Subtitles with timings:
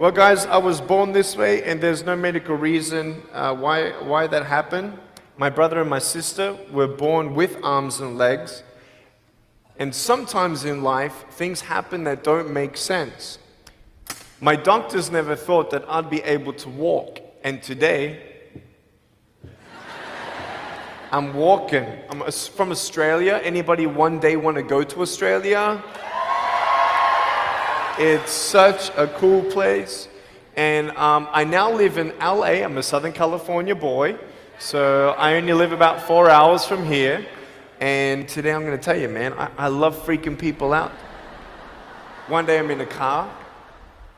[0.00, 4.28] Well, guys, I was born this way, and there's no medical reason uh, why, why
[4.28, 4.98] that happened.
[5.36, 8.62] My brother and my sister were born with arms and legs,
[9.78, 13.38] and sometimes in life, things happen that don't make sense.
[14.40, 18.22] My doctors never thought that I'd be able to walk, and today,
[21.12, 21.84] I'm walking.
[22.08, 23.38] I'm from Australia.
[23.44, 25.84] Anybody one day want to go to Australia?
[28.02, 30.08] It's such a cool place.
[30.56, 32.64] And um, I now live in LA.
[32.64, 34.16] I'm a Southern California boy.
[34.58, 37.26] So I only live about four hours from here.
[37.78, 40.92] And today I'm going to tell you, man, I, I love freaking people out.
[42.28, 43.30] One day I'm in a car.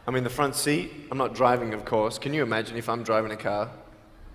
[0.06, 0.92] I'm in the front seat.
[1.10, 2.20] I'm not driving, of course.
[2.20, 3.68] Can you imagine if I'm driving a car?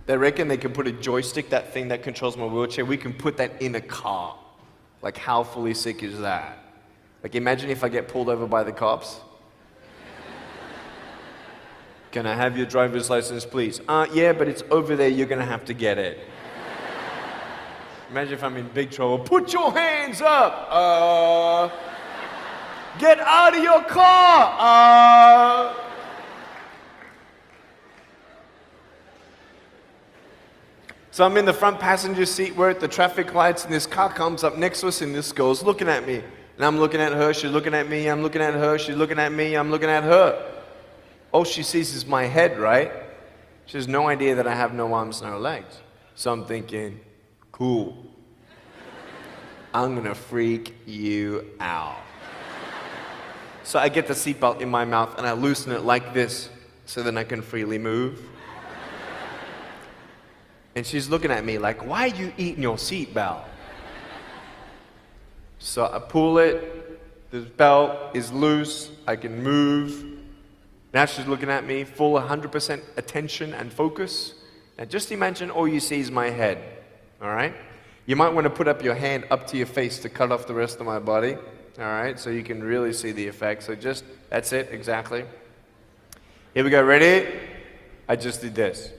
[0.08, 3.14] They reckon they can put a joystick, that thing that controls my wheelchair, we can
[3.14, 4.38] put that in a car.
[5.02, 6.62] Like, how fully sick is that?
[7.24, 9.22] Like, imagine if I get pulled over by the cops.
[12.18, 13.80] Can I have your driver's license, please?
[13.88, 15.08] Uh, yeah, but it's over there.
[15.08, 16.18] You're gonna have to get it.
[18.10, 19.20] Imagine if I'm in big trouble.
[19.20, 20.68] Put your hands up.
[20.68, 21.70] Uh,
[22.98, 24.56] get out of your car.
[24.58, 25.76] Uh.
[31.12, 32.56] So I'm in the front passenger seat.
[32.56, 35.32] We're at the traffic lights, and this car comes up next to us, and this
[35.32, 36.24] girl's looking at me.
[36.56, 37.32] And I'm looking at her.
[37.36, 38.08] She's looking at me.
[38.08, 38.80] I'm looking at her.
[38.80, 39.54] She's looking at me.
[39.54, 40.57] I'm looking at her.
[41.32, 42.92] All she sees is my head, right?
[43.66, 45.80] She has no idea that I have no arms, no legs.
[46.16, 47.00] So I'm thinking,
[47.52, 47.98] cool.
[49.74, 51.98] I'm gonna freak you out.
[53.64, 56.50] So I get the seatbelt in my mouth and I loosen it like this
[56.86, 58.22] so then I can freely move.
[60.76, 63.44] And she's looking at me like, why are you eating your seatbelt?
[65.60, 70.17] So I pull it, the belt is loose, I can move.
[70.94, 74.34] Now she's looking at me, full 100% attention and focus.
[74.78, 76.58] Now just imagine all you see is my head,
[77.22, 77.54] all right?
[78.06, 80.48] You might want to put up your hand up to your face to cut off
[80.48, 82.18] the rest of my body, all right?
[82.18, 83.64] So you can really see the effect.
[83.64, 85.26] So just, that's it, exactly.
[86.54, 87.38] Here we go, ready?
[88.08, 88.92] I just did this.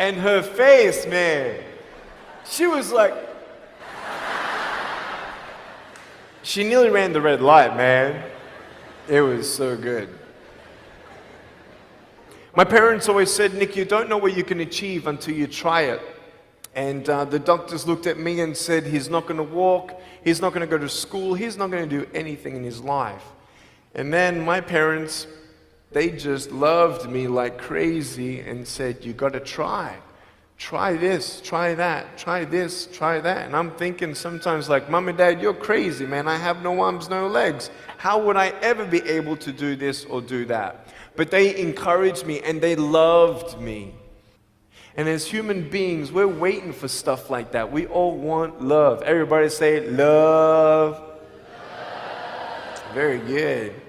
[0.00, 1.62] And her face, man,
[2.46, 3.12] she was like,
[6.42, 8.24] she nearly ran the red light, man.
[9.10, 10.08] It was so good.
[12.56, 15.82] My parents always said, Nick, you don't know what you can achieve until you try
[15.82, 16.00] it.
[16.74, 20.40] And uh, the doctors looked at me and said, he's not going to walk, he's
[20.40, 23.24] not going to go to school, he's not going to do anything in his life.
[23.94, 25.26] And then my parents,
[25.92, 29.98] they just loved me like crazy and said, You got to try.
[30.56, 33.46] Try this, try that, try this, try that.
[33.46, 36.28] And I'm thinking sometimes, like, Mom and Dad, you're crazy, man.
[36.28, 37.70] I have no arms, no legs.
[37.96, 40.86] How would I ever be able to do this or do that?
[41.16, 43.94] But they encouraged me and they loved me.
[44.98, 47.72] And as human beings, we're waiting for stuff like that.
[47.72, 49.00] We all want love.
[49.02, 51.02] Everybody say, love.
[52.92, 53.79] Very good.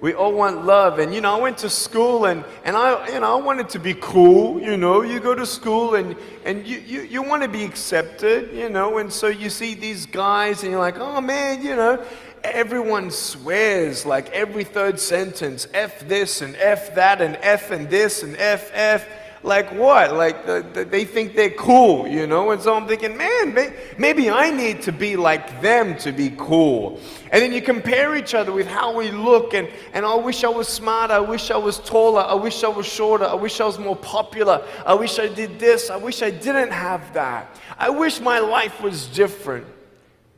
[0.00, 0.98] We all want love.
[0.98, 3.78] And you know, I went to school and, and I you know I wanted to
[3.78, 5.02] be cool, you know.
[5.02, 8.98] You go to school and, and you, you, you want to be accepted, you know,
[8.98, 12.02] and so you see these guys and you're like, oh man, you know,
[12.42, 18.22] everyone swears like every third sentence, F this and F that and F and this
[18.22, 19.06] and F F
[19.42, 20.12] like what?
[20.12, 22.50] Like the, the, they think they're cool, you know?
[22.50, 26.34] And so I'm thinking, man, may, maybe I need to be like them to be
[26.36, 27.00] cool.
[27.32, 30.48] And then you compare each other with how we look, and, and I wish I
[30.48, 33.64] was smarter, I wish I was taller, I wish I was shorter, I wish I
[33.64, 37.56] was more popular, I wish I did this, I wish I didn't have that.
[37.78, 39.66] I wish my life was different.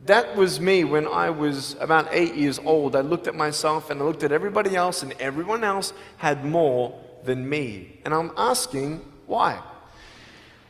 [0.05, 2.95] That was me when I was about eight years old.
[2.95, 6.97] I looked at myself and I looked at everybody else, and everyone else had more
[7.25, 7.99] than me.
[8.05, 9.61] And I'm asking, why?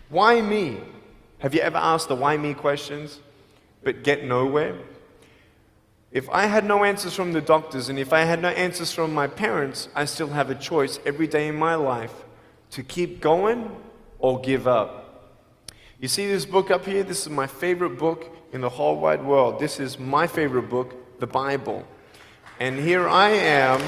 [0.09, 0.79] Why me?
[1.39, 3.19] Have you ever asked the why me questions,
[3.83, 4.77] but get nowhere?
[6.11, 9.13] If I had no answers from the doctors and if I had no answers from
[9.13, 12.13] my parents, I still have a choice every day in my life
[12.71, 13.75] to keep going
[14.19, 15.03] or give up.
[15.99, 17.03] You see this book up here?
[17.03, 19.59] This is my favorite book in the whole wide world.
[19.59, 21.87] This is my favorite book, the Bible.
[22.59, 23.81] And here I am.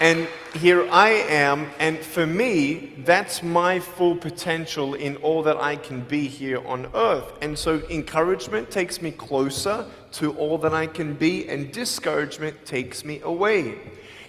[0.00, 5.76] And here I am, and for me, that's my full potential in all that I
[5.76, 7.32] can be here on earth.
[7.40, 13.04] And so, encouragement takes me closer to all that I can be, and discouragement takes
[13.04, 13.78] me away.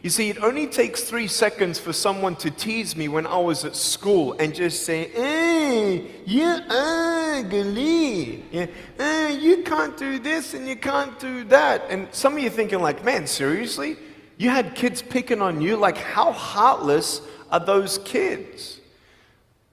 [0.04, 3.66] You see, it only takes three seconds for someone to tease me when I was
[3.66, 8.44] at school and just say, hey, you're ugly.
[8.52, 8.68] Yeah,
[9.00, 11.86] hey, you can't do this and you can't do that.
[11.90, 13.98] And some of you thinking like, man, seriously?
[14.38, 15.78] You had kids picking on you?
[15.78, 17.22] Like, how heartless
[17.52, 18.80] are those kids?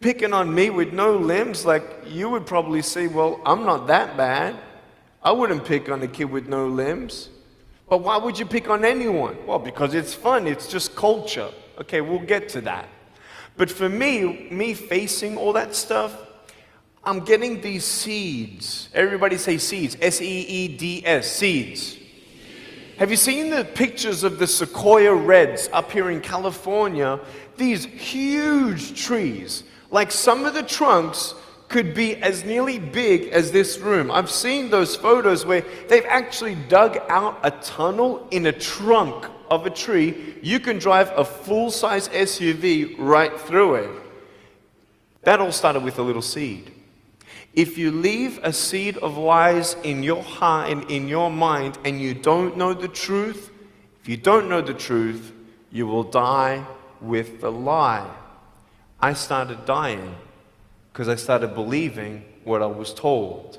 [0.00, 4.16] Picking on me with no limbs, like, you would probably say, well, I'm not that
[4.16, 4.56] bad.
[5.22, 7.28] I wouldn't pick on a kid with no limbs.
[7.88, 9.36] But why would you pick on anyone?
[9.46, 11.50] Well, because it's fun, it's just culture.
[11.80, 12.88] Okay, we'll get to that.
[13.56, 16.16] But for me, me facing all that stuff,
[17.04, 18.88] I'm getting these seeds.
[18.94, 19.96] Everybody say seeds.
[20.00, 21.98] S E E D S, seeds.
[22.98, 27.18] Have you seen the pictures of the sequoia reds up here in California?
[27.56, 29.64] These huge trees.
[29.90, 31.34] Like some of the trunks
[31.68, 34.10] could be as nearly big as this room.
[34.10, 39.64] I've seen those photos where they've actually dug out a tunnel in a trunk of
[39.64, 40.36] a tree.
[40.42, 43.90] You can drive a full size SUV right through it.
[45.22, 46.71] That all started with a little seed.
[47.54, 52.00] If you leave a seed of lies in your heart and in your mind and
[52.00, 53.50] you don't know the truth,
[54.00, 55.32] if you don't know the truth,
[55.70, 56.64] you will die
[57.00, 58.10] with the lie.
[59.00, 60.14] I started dying
[60.92, 63.58] because I started believing what I was told.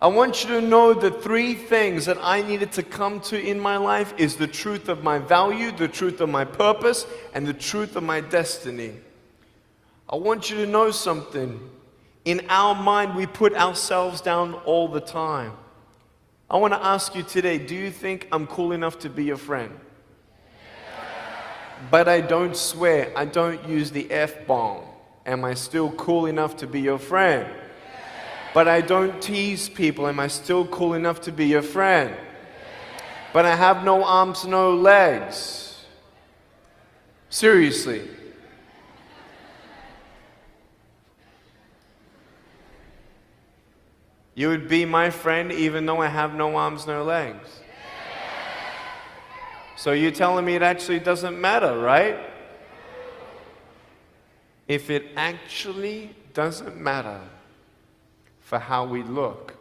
[0.00, 3.58] I want you to know the three things that I needed to come to in
[3.58, 7.54] my life is the truth of my value, the truth of my purpose, and the
[7.54, 8.92] truth of my destiny.
[10.08, 11.58] I want you to know something.
[12.26, 15.52] In our mind, we put ourselves down all the time.
[16.50, 19.36] I want to ask you today do you think I'm cool enough to be your
[19.36, 19.78] friend?
[21.88, 24.82] But I don't swear, I don't use the F bomb.
[25.24, 27.48] Am I still cool enough to be your friend?
[28.52, 30.08] But I don't tease people.
[30.08, 32.12] Am I still cool enough to be your friend?
[33.32, 35.84] But I have no arms, no legs.
[37.28, 38.08] Seriously.
[44.36, 47.48] You would be my friend even though I have no arms, no legs.
[49.76, 52.18] So you're telling me it actually doesn't matter, right?
[54.68, 57.20] If it actually doesn't matter
[58.40, 59.54] for how we look,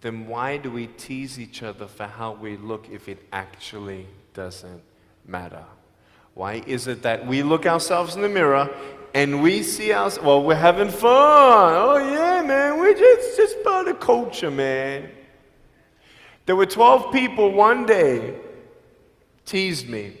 [0.00, 4.82] then why do we tease each other for how we look if it actually doesn't
[5.24, 5.64] matter?
[6.34, 8.68] Why is it that we look ourselves in the mirror
[9.14, 11.02] and we see ourselves, well, we're having fun.
[11.08, 15.10] Oh, yeah, man, just, just part of culture, man.
[16.46, 18.38] There were 12 people one day
[19.44, 20.16] teased me,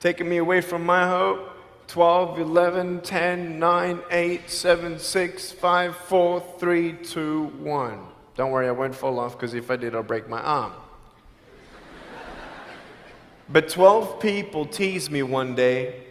[0.00, 1.50] taking me away from my hope.
[1.86, 8.06] 12, 11, 10, 9, 8, 7, 6, 5, 4, 3, 2, 1.
[8.36, 10.72] Don't worry, I won't fall off because if I did, I'll break my arm.
[13.48, 16.03] but 12 people teased me one day,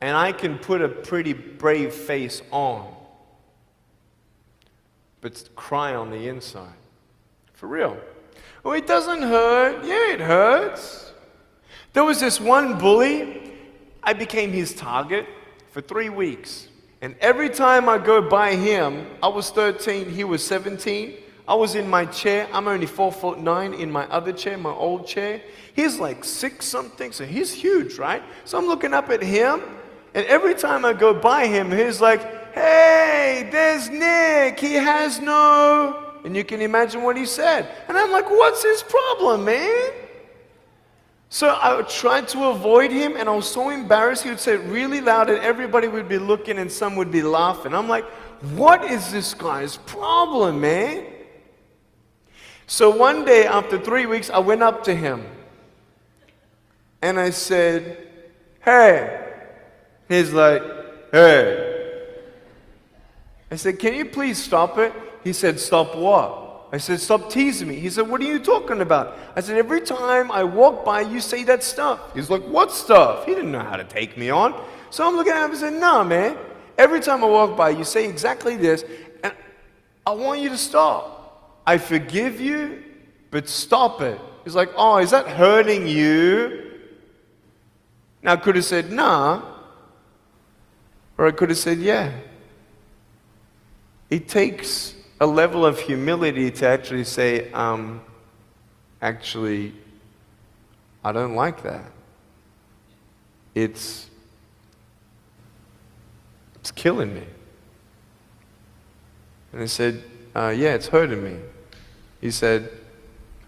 [0.00, 2.94] and I can put a pretty brave face on,
[5.20, 6.74] but cry on the inside.
[7.52, 7.96] For real.
[8.64, 9.84] Oh, it doesn't hurt.
[9.84, 11.12] Yeah, it hurts.
[11.92, 13.52] There was this one bully
[14.02, 15.26] I became his target
[15.70, 16.68] for three weeks.
[17.00, 21.16] And every time I go by him, I was 13, he was 17.
[21.46, 22.48] I was in my chair.
[22.52, 25.40] I'm only four foot nine in my other chair, my old chair.
[25.74, 28.22] He's like six something, so he's huge, right?
[28.44, 29.62] So I'm looking up at him,
[30.18, 34.58] and every time I go by him, he's like, hey, there's Nick.
[34.58, 36.16] He has no.
[36.24, 37.70] And you can imagine what he said.
[37.86, 39.92] And I'm like, what's his problem, man?
[41.28, 44.24] So I tried to avoid him, and I was so embarrassed.
[44.24, 47.22] He would say it really loud, and everybody would be looking, and some would be
[47.22, 47.72] laughing.
[47.72, 48.04] I'm like,
[48.56, 51.06] what is this guy's problem, man?
[52.66, 55.24] So one day, after three weeks, I went up to him
[57.02, 58.08] and I said,
[58.64, 59.27] Hey.
[60.08, 60.62] He's like,
[61.12, 61.64] Hey.
[63.50, 64.92] I said, Can you please stop it?
[65.24, 66.68] He said, Stop what?
[66.72, 67.76] I said, Stop teasing me.
[67.76, 69.16] He said, What are you talking about?
[69.36, 72.14] I said, Every time I walk by, you say that stuff.
[72.14, 73.24] He's like, What stuff?
[73.24, 74.60] He didn't know how to take me on.
[74.90, 76.36] So I'm looking at him and said, Nah, man.
[76.76, 78.84] Every time I walk by, you say exactly this,
[79.24, 79.32] and
[80.06, 81.60] I want you to stop.
[81.66, 82.84] I forgive you,
[83.30, 84.20] but stop it.
[84.44, 86.64] He's like, Oh, is that hurting you?
[88.22, 89.57] Now I could have said, Nah.
[91.18, 92.12] Or I could have said, Yeah.
[94.08, 98.00] It takes a level of humility to actually say, um,
[99.02, 99.74] actually,
[101.04, 101.92] I don't like that.
[103.54, 104.08] It's
[106.60, 107.24] it's killing me.
[109.52, 110.02] And I said,
[110.34, 111.38] uh, Yeah, it's hurting me.
[112.20, 112.70] He said,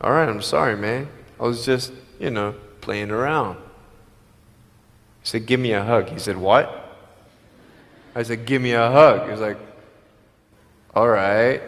[0.01, 1.09] All right, I'm sorry, man.
[1.39, 3.57] I was just, you know, playing around.
[5.23, 6.09] He said, Give me a hug.
[6.09, 6.90] He said, What?
[8.15, 9.25] I said, Give me a hug.
[9.25, 9.59] He was like,
[10.95, 11.63] All right.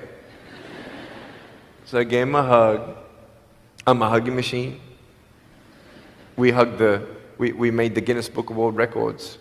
[1.84, 2.96] So I gave him a hug.
[3.86, 4.80] I'm a hugging machine.
[6.36, 7.06] We hugged the,
[7.38, 9.38] we, we made the Guinness Book of World Records.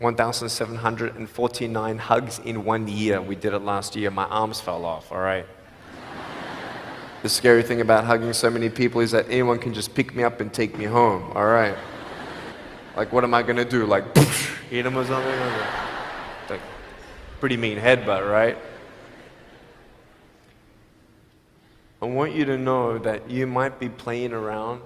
[0.00, 3.20] 1,749 hugs in one year.
[3.20, 4.10] We did it last year.
[4.10, 5.46] My arms fell off, all right?
[7.22, 10.22] the scary thing about hugging so many people is that anyone can just pick me
[10.22, 11.76] up and take me home, all right?
[12.96, 13.84] Like, what am I gonna do?
[13.84, 14.04] Like,
[14.70, 15.99] eat him or something?
[17.40, 18.56] Pretty mean headbutt, right?
[22.02, 24.82] I want you to know that you might be playing around.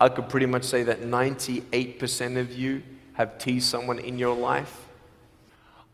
[0.00, 2.82] I could pretty much say that 98% of you
[3.14, 4.86] have teased someone in your life.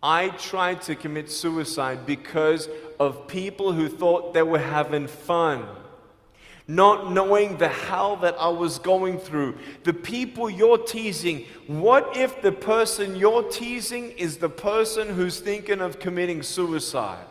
[0.03, 5.65] I tried to commit suicide because of people who thought they were having fun,
[6.69, 9.59] not knowing the hell that I was going through.
[9.85, 15.81] The people you're teasing, what if the person you're teasing is the person who's thinking
[15.81, 17.27] of committing suicide?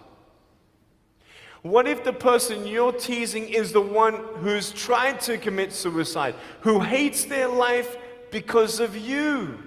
[1.61, 6.79] What if the person you're teasing is the one who's trying to commit suicide, who
[6.79, 7.97] hates their life
[8.31, 9.61] because of you?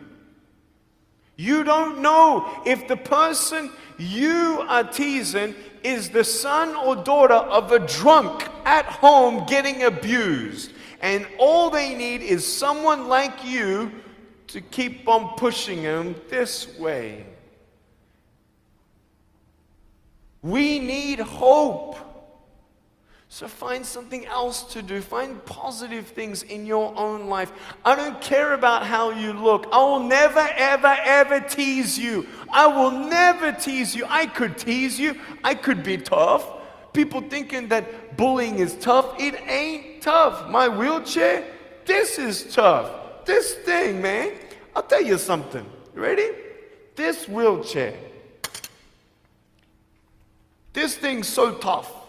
[1.36, 5.54] You don't know if the person you are teasing
[5.84, 10.72] is the son or daughter of a drunk at home getting abused.
[11.02, 13.92] And all they need is someone like you
[14.48, 17.26] to keep on pushing them this way.
[20.40, 22.13] We need hope.
[23.34, 25.00] So find something else to do.
[25.00, 27.50] Find positive things in your own life.
[27.84, 29.66] I don't care about how you look.
[29.72, 32.28] I will never, ever, ever tease you.
[32.48, 34.06] I will never tease you.
[34.08, 35.20] I could tease you.
[35.42, 36.48] I could be tough.
[36.92, 39.16] People thinking that bullying is tough.
[39.18, 40.48] It ain't tough.
[40.48, 41.44] My wheelchair,
[41.86, 43.24] this is tough.
[43.24, 44.30] This thing, man.
[44.76, 45.66] I'll tell you something.
[45.96, 46.30] You Ready?
[46.94, 47.94] This wheelchair
[50.72, 52.03] this thing's so tough.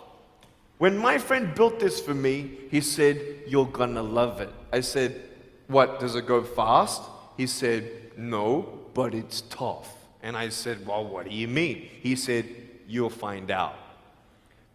[0.78, 4.52] When my friend built this for me, he said, You're gonna love it.
[4.72, 5.22] I said,
[5.68, 7.02] What, does it go fast?
[7.38, 9.94] He said, No, but it's tough.
[10.22, 11.90] And I said, Well, what do you mean?
[12.02, 12.46] He said,
[12.88, 13.76] You'll find out.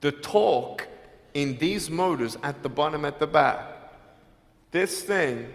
[0.00, 0.88] The torque
[1.34, 3.60] in these motors at the bottom, at the back,
[4.70, 5.52] this thing,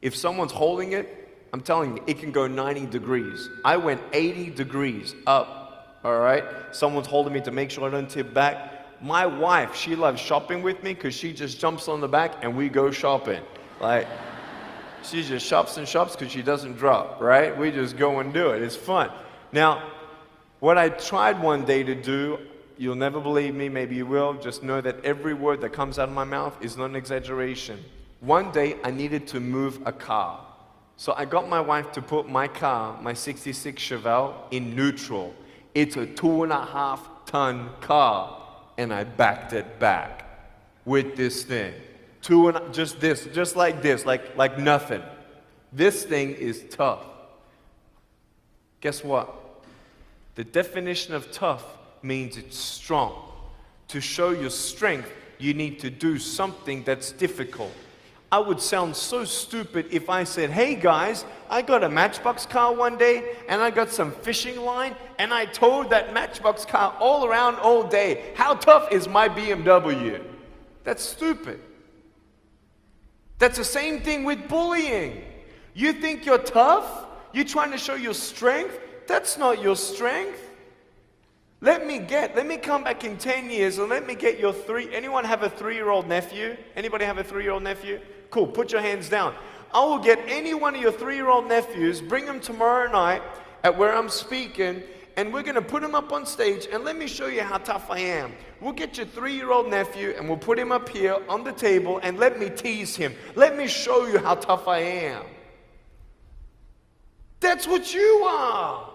[0.00, 1.18] if someone's holding it,
[1.52, 3.48] I'm telling you, it can go 90 degrees.
[3.64, 5.62] I went 80 degrees up
[6.04, 6.44] all right?
[6.72, 8.71] Someone's holding me to make sure I don't tip back.
[9.02, 12.56] My wife, she loves shopping with me because she just jumps on the back and
[12.56, 13.42] we go shopping.
[13.80, 14.06] Like,
[15.02, 17.56] she just shops and shops because she doesn't drop, right?
[17.56, 18.62] We just go and do it.
[18.62, 19.10] It's fun.
[19.50, 19.90] Now,
[20.60, 22.38] what I tried one day to do,
[22.78, 26.08] you'll never believe me, maybe you will, just know that every word that comes out
[26.08, 27.84] of my mouth is not an exaggeration.
[28.20, 30.46] One day I needed to move a car.
[30.96, 35.34] So I got my wife to put my car, my 66 Chevelle, in neutral.
[35.74, 38.41] It's a two and a half ton car.
[38.82, 40.24] And I backed it back
[40.84, 41.72] with this thing.
[42.20, 45.02] Two and just this, just like this, like, like nothing.
[45.72, 47.04] This thing is tough.
[48.80, 49.32] Guess what?
[50.34, 51.64] The definition of tough
[52.02, 53.14] means it's strong.
[53.86, 57.72] To show your strength, you need to do something that's difficult.
[58.32, 62.74] I would sound so stupid if I said, hey guys, I got a Matchbox car
[62.74, 67.26] one day and I got some fishing line and I towed that Matchbox car all
[67.26, 68.32] around all day.
[68.34, 70.24] How tough is my BMW?
[70.82, 71.60] That's stupid.
[73.38, 75.22] That's the same thing with bullying.
[75.74, 77.06] You think you're tough?
[77.34, 78.80] You're trying to show your strength?
[79.06, 80.40] That's not your strength.
[81.60, 84.54] Let me get, let me come back in 10 years and let me get your
[84.54, 84.92] three.
[84.94, 86.56] Anyone have a three year old nephew?
[86.74, 88.00] Anybody have a three year old nephew?
[88.32, 89.34] Cool, put your hands down.
[89.74, 93.22] I will get any one of your three year old nephews, bring them tomorrow night
[93.62, 94.82] at where I'm speaking,
[95.18, 97.58] and we're going to put him up on stage and let me show you how
[97.58, 98.32] tough I am.
[98.58, 101.52] We'll get your three year old nephew and we'll put him up here on the
[101.52, 103.14] table and let me tease him.
[103.34, 105.24] Let me show you how tough I am.
[107.40, 108.88] That's what you are.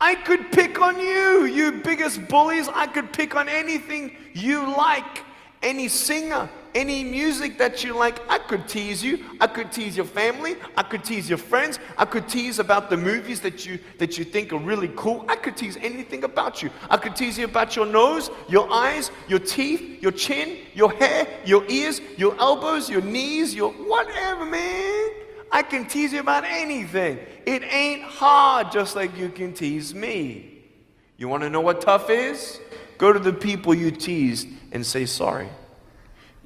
[0.00, 2.68] I could pick on you, you biggest bullies.
[2.68, 5.24] I could pick on anything you like.
[5.62, 9.24] Any singer, Any music that you like, I could tease you.
[9.40, 10.56] I could tease your family.
[10.76, 11.78] I could tease your friends.
[11.96, 15.24] I could tease about the movies that you that you think are really cool.
[15.26, 16.68] I could tease anything about you.
[16.90, 21.26] I could tease you about your nose, your eyes, your teeth, your chin, your hair,
[21.46, 25.08] your ears, your elbows, your knees, your whatever, man.
[25.50, 27.20] I can tease you about anything.
[27.46, 30.62] It ain't hard, just like you can tease me.
[31.16, 32.60] You want to know what tough is?
[32.98, 35.48] Go to the people you teased and say sorry.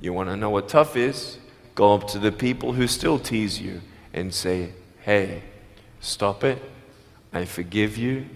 [0.00, 1.38] You want to know what tough is?
[1.74, 3.80] Go up to the people who still tease you
[4.12, 4.70] and say,
[5.02, 5.42] hey,
[6.00, 6.62] stop it.
[7.32, 8.26] I forgive you,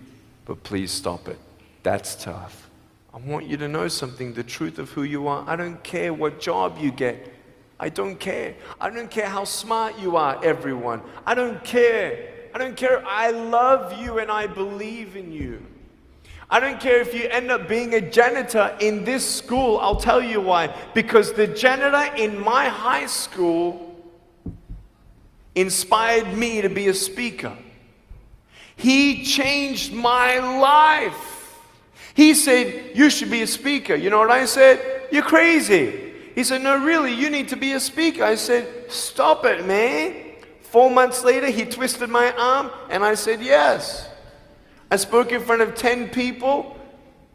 [0.44, 1.38] but please stop it.
[1.82, 2.70] That's tough.
[3.12, 5.44] I want you to know something the truth of who you are.
[5.48, 7.32] I don't care what job you get.
[7.78, 8.54] I don't care.
[8.80, 11.00] I don't care how smart you are, everyone.
[11.26, 12.30] I don't care.
[12.54, 13.04] I don't care.
[13.06, 15.64] I love you and I believe in you.
[16.54, 19.78] I don't care if you end up being a janitor in this school.
[19.78, 20.72] I'll tell you why.
[20.94, 24.00] Because the janitor in my high school
[25.56, 27.58] inspired me to be a speaker.
[28.76, 31.58] He changed my life.
[32.14, 33.96] He said, You should be a speaker.
[33.96, 35.08] You know what I said?
[35.10, 36.12] You're crazy.
[36.36, 38.22] He said, No, really, you need to be a speaker.
[38.22, 40.36] I said, Stop it, man.
[40.60, 44.08] Four months later, he twisted my arm, and I said, Yes.
[44.90, 46.76] I spoke in front of 10 people,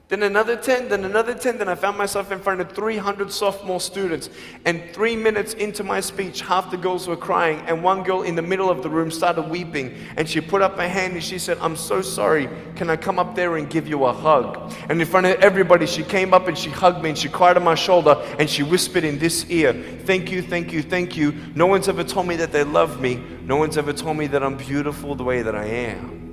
[0.09, 3.79] then another 10, then another 10, then I found myself in front of 300 sophomore
[3.79, 4.31] students.
[4.65, 8.33] And three minutes into my speech, half the girls were crying, and one girl in
[8.33, 9.95] the middle of the room started weeping.
[10.17, 12.49] And she put up her hand and she said, I'm so sorry.
[12.75, 14.73] Can I come up there and give you a hug?
[14.89, 17.55] And in front of everybody, she came up and she hugged me and she cried
[17.55, 19.73] on my shoulder and she whispered in this ear,
[20.05, 21.35] Thank you, thank you, thank you.
[21.53, 23.21] No one's ever told me that they love me.
[23.43, 26.28] No one's ever told me that I'm beautiful the way that I am.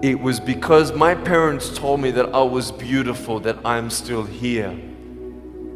[0.00, 4.78] It was because my parents told me that I was beautiful that I'm still here.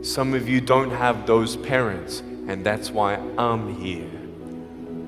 [0.03, 4.09] Some of you don't have those parents, and that's why I'm here.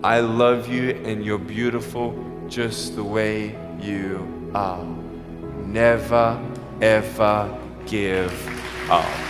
[0.03, 2.13] I love you, and you're beautiful
[2.49, 4.85] just the way you are.
[5.65, 6.41] Never,
[6.81, 7.57] ever
[7.87, 9.24] give up.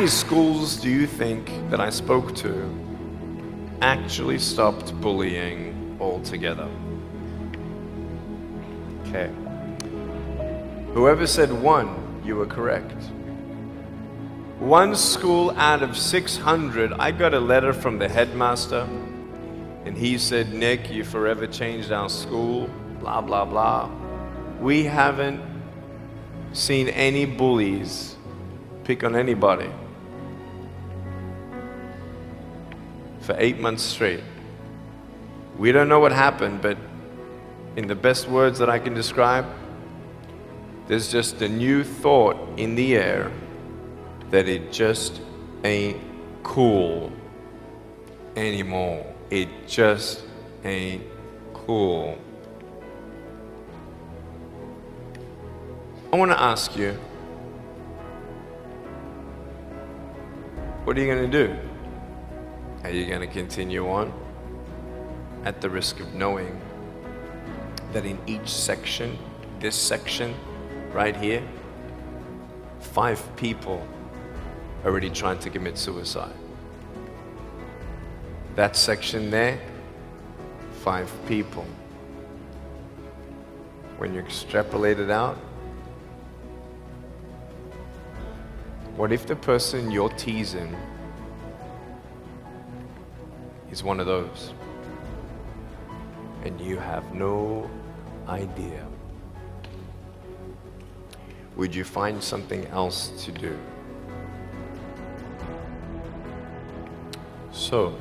[0.00, 2.74] Many schools do you think that I spoke to
[3.82, 6.70] actually stopped bullying altogether?
[9.02, 9.30] Okay.
[10.94, 12.96] Whoever said one, you were correct.
[14.58, 18.88] One school out of 600, I got a letter from the headmaster,
[19.84, 23.90] and he said, Nick, you forever changed our school, blah, blah, blah.
[24.62, 25.42] We haven't
[26.54, 28.16] seen any bullies
[28.84, 29.70] pick on anybody
[33.30, 34.24] for eight months straight.
[35.56, 36.76] We don't know what happened, but
[37.76, 39.46] in the best words that I can describe,
[40.88, 43.30] there's just a new thought in the air
[44.30, 45.20] that it just
[45.62, 46.00] ain't
[46.42, 47.12] cool
[48.34, 49.06] anymore.
[49.30, 50.24] It just
[50.64, 51.04] ain't
[51.54, 52.18] cool.
[56.12, 56.98] I want to ask you
[60.82, 61.69] what are you going to do?
[62.82, 64.12] Are you going to continue on
[65.44, 66.60] at the risk of knowing
[67.92, 69.18] that in each section,
[69.58, 70.34] this section
[70.92, 71.42] right here,
[72.80, 73.86] five people
[74.82, 76.34] are already trying to commit suicide?
[78.56, 79.60] That section there,
[80.82, 81.66] five people.
[83.98, 85.38] When you extrapolate it out,
[89.00, 90.76] What if the person you're teasing
[93.70, 94.52] is one of those?
[96.44, 97.70] And you have no
[98.28, 98.86] idea.
[101.56, 103.58] Would you find something else to do?
[107.52, 107.96] So,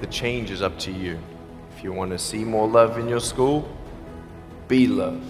[0.00, 1.18] the change is up to you.
[1.76, 3.68] If you want to see more love in your school,
[4.68, 5.22] be love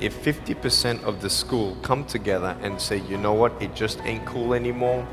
[0.00, 4.24] if 50% of the school come together and say, you know what, it just ain't
[4.24, 5.06] cool anymore,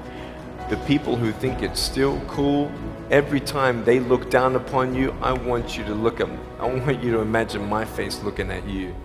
[0.69, 2.71] the people who think it's still cool,
[3.09, 7.03] every time they look down upon you, I want you to look at, I want
[7.03, 8.95] you to imagine my face looking at you.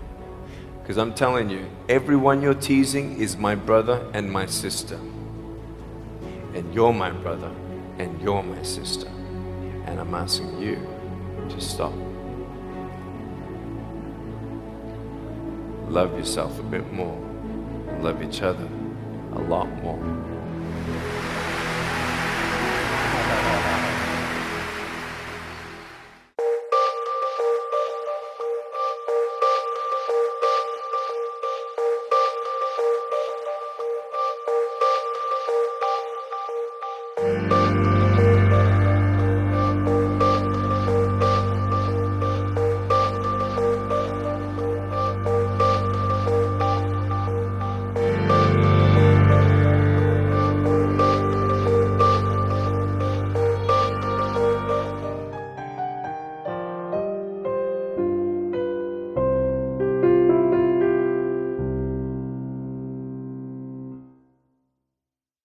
[0.81, 4.99] Because I'm telling you, everyone you're teasing is my brother and my sister.
[6.53, 7.51] And you're my brother
[7.97, 9.07] and you're my sister.
[9.85, 10.75] And I'm asking you
[11.49, 11.93] to stop.
[15.93, 17.15] love yourself a bit more,
[17.99, 18.67] love each other
[19.33, 20.32] a lot more.